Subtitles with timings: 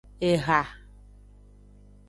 [0.29, 0.59] Eha.